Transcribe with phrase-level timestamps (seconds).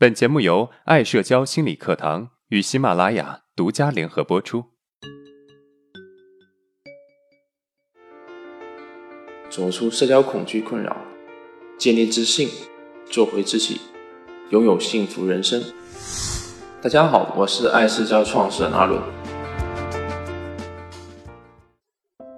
[0.00, 4.66] 本节目由爱社交心理课堂与喜马拉雅独家联合播出。
[9.50, 10.96] 走出社交恐惧困扰，
[11.76, 12.48] 建立自信，
[13.10, 13.80] 做回自己，
[14.50, 15.60] 拥有幸福人生。
[16.80, 19.02] 大家好，我是爱社交创始人阿伦。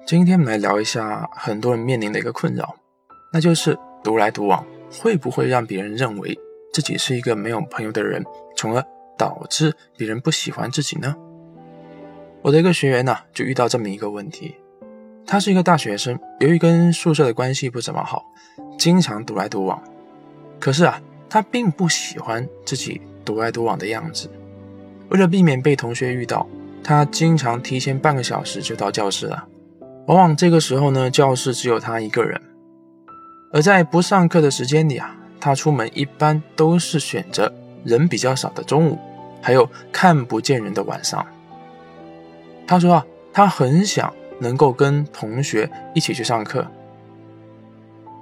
[0.07, 2.75] 今天我们来聊一下很多人面临的一个困扰，
[3.35, 6.39] 那就是独来独往会不会让别人认为？
[6.81, 8.25] 自己是一个没有朋友的人，
[8.57, 8.83] 从而
[9.19, 11.15] 导致别人不喜欢自己呢？
[12.41, 14.57] 我的一个学员呢，就遇到这么一个问题。
[15.27, 18.25] 他是一个大学生，由于跟宿舍的关系不怎么好，
[18.79, 19.79] 经常独来独往。
[20.59, 24.31] 可是啊，他并不喜欢自己独来独往的样子。
[25.11, 26.49] 为了避免被同学遇到，
[26.83, 29.47] 他经常提前半个小时就到教室了。
[30.07, 32.41] 往往这个时候呢，教室只有他一个人。
[33.53, 35.19] 而在不上课的时间里啊。
[35.41, 37.53] 他出门一般都是选择
[37.85, 38.99] 人比较少的中午，
[39.41, 41.27] 还有看不见人的晚上。
[42.67, 46.67] 他说啊，他很想能够跟同学一起去上课。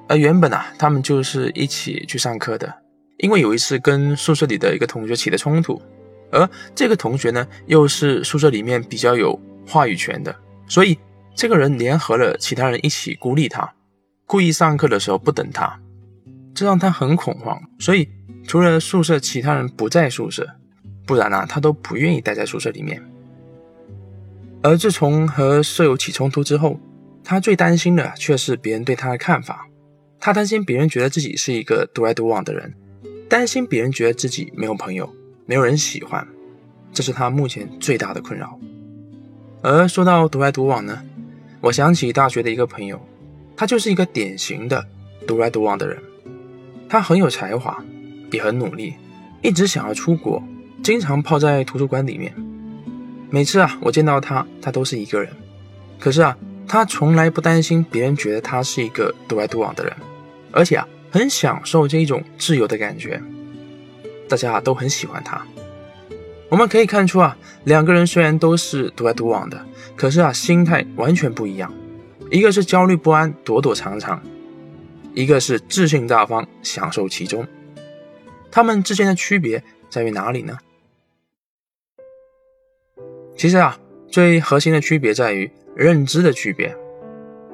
[0.08, 2.72] 而原本啊，他们就是一起去上课的，
[3.18, 5.82] 因为有一次跟宿舍里的一个同学起了冲突，
[6.30, 10.34] 而这个同学呢，又是宿舍里面比较有话语权的，
[10.66, 10.98] 所以
[11.34, 13.74] 这个人联合了其他人一起孤立他，
[14.24, 15.78] 故意上课的时候不等他。
[16.58, 18.08] 这让他很恐慌，所以
[18.44, 20.44] 除了宿舍其他人不在宿舍，
[21.06, 23.00] 不然呢，他都不愿意待在宿舍里面。
[24.60, 26.80] 而自从和舍友起冲突之后，
[27.22, 29.68] 他最担心的却是别人对他的看法。
[30.18, 32.74] 他担心别人觉得自己是一个独来独往的人，
[33.28, 35.08] 担心别人觉得自己没有朋友，
[35.46, 36.26] 没有人喜欢，
[36.92, 38.58] 这是他目前最大的困扰。
[39.62, 41.00] 而说到独来独往呢，
[41.60, 43.00] 我想起大学的一个朋友，
[43.56, 44.84] 他就是一个典型的
[45.24, 46.02] 独来独往的人。
[46.88, 47.76] 他很有才华，
[48.30, 48.94] 也很努力，
[49.42, 50.42] 一直想要出国，
[50.82, 52.32] 经常泡在图书馆里面。
[53.30, 55.30] 每次啊，我见到他，他都是一个人。
[55.98, 59.94] 可是啊，他从来不担心别人觉得他是一个独来独往的人，
[60.50, 63.20] 而且啊，很享受这一种自由的感觉。
[64.26, 65.42] 大家都很喜欢他。
[66.48, 69.62] 我们可以看出啊，两个人虽然都是独来独往的，
[69.94, 71.70] 可是啊，心态完全不一样。
[72.30, 74.18] 一个是焦虑不安，躲躲藏藏。
[75.18, 77.44] 一个是自信大方，享受其中，
[78.52, 80.56] 他们之间的区别在于哪里呢？
[83.34, 86.72] 其实啊，最核心的区别在于认知的区别。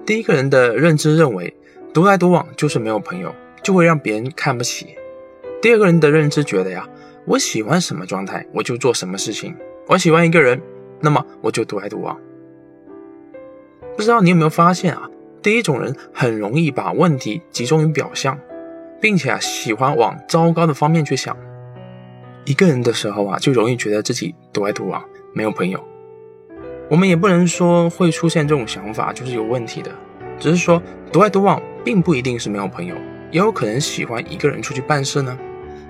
[0.04, 1.56] 第一个人的认知认为，
[1.94, 4.84] 独来独往就是没有朋友，就会让别人看不起；
[5.62, 6.86] 第二个人的认知觉得呀，
[7.24, 9.56] 我喜欢什么状态，我就做什么事情。
[9.86, 10.60] 我喜欢一个人，
[11.00, 12.20] 那么我就独来独往。
[13.96, 15.08] 不知道你有没有发现啊？
[15.44, 18.38] 第一种人很容易把问题集中于表象，
[18.98, 21.36] 并且啊喜欢往糟糕的方面去想。
[22.46, 25.04] 一个人的时候啊，就容易觉得自己独来独往，
[25.34, 25.78] 没有朋友。
[26.88, 29.90] 我们也不能说会出现这种想法就是有问题的，
[30.38, 32.94] 只是说独来独往并不一定是没有朋友，
[33.30, 35.38] 也有可能喜欢一个人出去办事呢。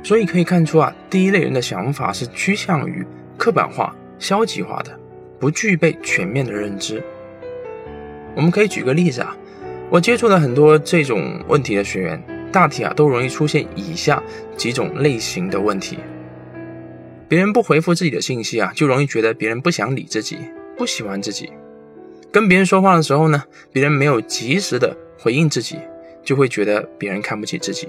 [0.02, 3.06] 所以可以看出啊，第一类人的想法是趋向于
[3.38, 4.98] 刻板化、消极化的，
[5.38, 7.00] 不具备全面的认知。
[8.34, 9.36] 我们可以举个例子啊。
[9.90, 14.22] 我接触了很多这种问题的学员，大体啊都容易出现以下
[14.56, 15.98] 几种类型的问题：
[17.28, 20.38] 别人不回复自己的信息啊，就容易觉得别人不想理自己，
[20.76, 21.46] 不喜欢自己；
[22.32, 25.78] 跟别人说话的时候呢，别人没有及时的回应自己，
[26.24, 27.86] 就会觉得别人看不起自己；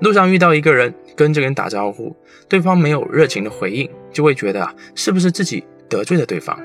[0.00, 2.14] 路上遇到一个人，跟这个人打招呼，
[2.48, 6.56] 对方没有热情的回应，就会觉得啊，是不是自己得罪了对方？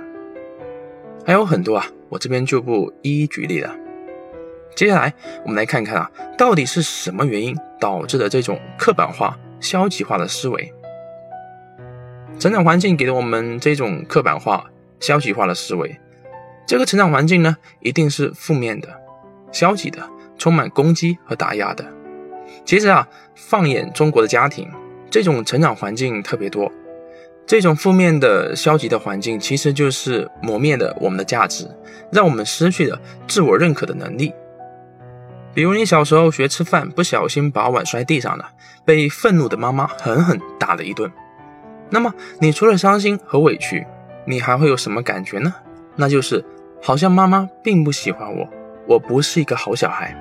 [1.25, 3.73] 还有很多啊，我这边就不一一举例了。
[4.75, 5.13] 接下来，
[5.43, 10.73] 我们来看看啊，到底是什么原因导致的这种刻板化、消极化的思维？
[12.39, 14.65] 成长环境给了我们这种刻板化、
[14.99, 15.97] 消极化的思维。
[16.65, 18.89] 这个成长环境呢，一定是负面的、
[19.51, 21.85] 消极的，充满攻击和打压的。
[22.65, 24.69] 其实啊，放眼中国的家庭，
[25.09, 26.71] 这种成长环境特别多。
[27.45, 31.67] 这种负面的、消极的环境，其实就是磨灭了我们的价值，
[32.11, 34.33] 让我们失去了自我认可的能力。
[35.53, 38.49] 比如你小时候学吃饭，不小心把碗摔地上了，
[38.85, 41.11] 被愤怒的妈妈狠狠打了一顿。
[41.89, 43.85] 那么你除了伤心和委屈，
[44.25, 45.53] 你还会有什么感觉呢？
[45.95, 46.43] 那就是
[46.81, 48.49] 好像妈妈并不喜欢我，
[48.87, 50.17] 我不是一个好小孩。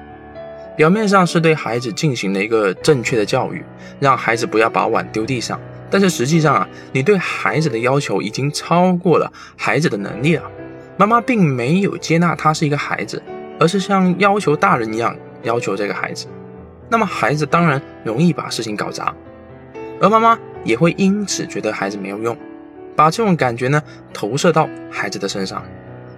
[0.76, 3.64] 表面上是对孩子进行了一个正确的教育，
[4.00, 5.58] 让孩子不要把碗丢地上，
[5.92, 10.50] 但是实际上啊，你对孩子的要求已经超过了孩子的能力了。
[10.96, 13.22] 妈妈并没有接纳他是一个孩子。
[13.60, 16.26] 而是像要求大人一样要求这个孩子，
[16.88, 19.14] 那么孩子当然容易把事情搞砸。
[20.00, 22.36] 而妈妈也会因此觉得孩子没有用，
[22.96, 23.80] 把这种感觉呢
[24.12, 25.62] 投射到孩子的身上，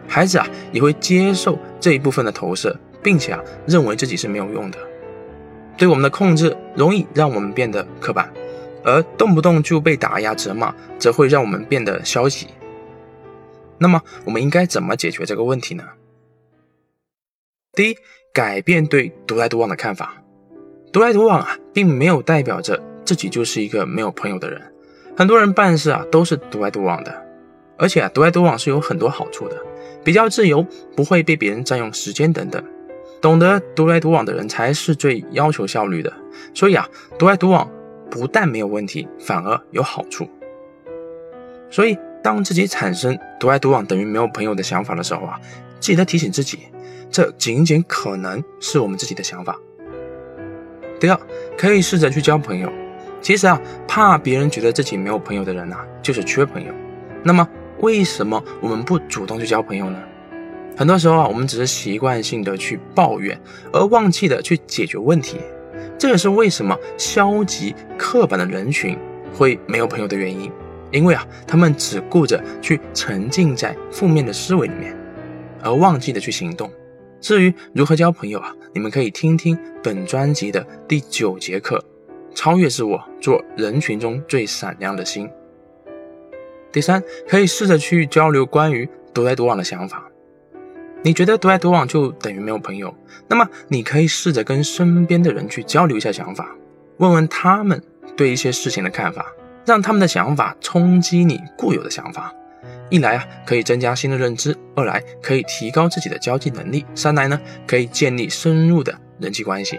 [0.09, 4.79] 孩子啊也会接受这一部分的投射，并且啊认为自己是没有用的。
[5.77, 8.33] 对我们的控制容易让我们变得刻板，
[8.85, 12.49] 而动不动就被打压责骂，则会让我们变得消极。
[13.79, 15.85] 那么，我们应该怎么解决这个问题呢？
[17.73, 17.97] 第一，
[18.33, 20.23] 改变对独来独往的看法。
[20.93, 24.63] 独来独往啊，并没有代表着自己就是一个没有朋友的人。
[25.17, 27.27] 很多人办事啊，都是独来独往的，
[27.77, 29.57] 而且啊，独来独往是有很多好处的，
[30.05, 30.65] 比较自由，
[30.95, 32.63] 不会被别人占用时间等等。
[33.21, 36.13] 懂得独来独往的人才是最要求效率的，
[36.55, 36.89] 所以啊，
[37.19, 37.69] 独来独往
[38.15, 40.29] 不但没有问题，反而有好处。
[41.69, 45.41] 所以，当自己产生独来独往等于没有朋友的想法的时候啊，
[45.81, 46.61] 记得提醒自己，
[47.11, 49.59] 这仅仅可能是我们自己的想法。
[51.01, 51.19] 第二，
[51.59, 52.71] 可以试着去交朋友。
[53.21, 56.73] 其实啊，怕别人觉得自己没有朋友的人呐，就是缺朋友。
[57.25, 57.49] 那么，
[57.81, 59.99] 为什么我们不主动去交朋友呢？
[60.77, 63.37] 很多时候啊，我们只是习惯性的去抱怨，
[63.73, 65.41] 而忘记了去解决问题。
[65.99, 68.99] 这也是为什么消极刻板的人群
[69.33, 70.51] 会没有朋友的原因。
[70.91, 74.97] 因为啊，他们只顾着去沉浸在负面的思维里面，
[75.61, 76.71] 而忘记了去行动。
[77.21, 81.83] 至于如何交朋友啊，你们可以听听本专辑的第九节课：
[82.33, 85.29] 超越自我，做人群中最闪亮的星。
[86.71, 90.09] 第三，可以试着去交流关于独来独往的想法。
[91.05, 92.93] 你觉得独来独往就等于没有朋友？
[93.29, 96.49] 那么你可以试着跟身边的人去交流一下想法，
[96.97, 97.83] 问问他们
[98.17, 99.31] 对一些事情的看法，
[99.67, 102.33] 让他们的想法冲击你固有的想法。
[102.89, 109.79] 一来啊，可以增加新的认知；二来可以提高自己的交际能力；三来呢，可以建立深入的人际关系。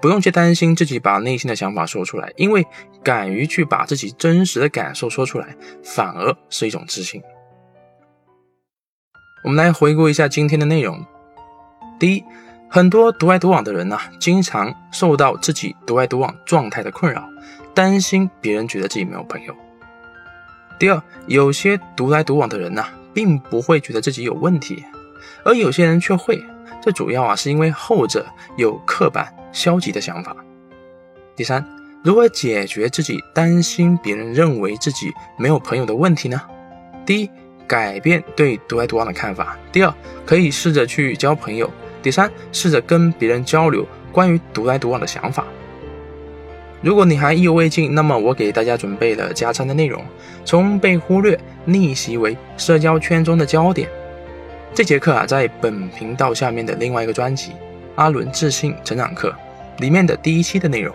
[0.00, 2.64] 不用去担心自己把内心的想法说出来，因为
[3.02, 7.20] 敢于去把自己真实的感受说出来，反而是一种自信。
[9.42, 11.04] 我们来回顾一下今天的内容。
[11.98, 12.24] 第一，
[12.68, 17.28] 很多独来独往的人呢，经常受到自己独来独往状态的困扰，
[17.72, 19.54] 担心别人觉得自己没有朋友。
[20.78, 24.84] 第二，有些独来独往的人呢，并不会觉得自己有问题，
[25.44, 26.44] 而有些人却会。
[26.82, 28.26] 这主要啊，是因为后者
[28.56, 30.36] 有刻板消极的想法。
[31.36, 31.64] 第三，
[32.02, 36.40] 如何解决自己担心别人认为自己没有朋友的问题呢？
[37.06, 37.30] 第一。
[37.68, 39.56] 改变对独来独往的看法。
[39.70, 39.94] 第二，
[40.26, 41.70] 可以试着去交朋友。
[42.02, 45.44] 第三，试着跟别人交流关于独来独往的想法。
[46.80, 50.02] 如果你还意犹未尽，那么我给大家准备了加餐的内容：
[50.44, 53.88] 从被忽略逆袭为社交圈中的焦点。
[54.72, 57.50] 这节课啊，在本频道下面的另外一个专辑
[57.96, 59.34] 《阿伦自信成长课》
[59.80, 60.94] 里面的第一期的内容。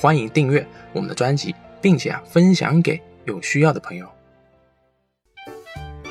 [0.00, 4.13] 欢迎订阅我们的专辑，并且啊，分享给有需要的朋友。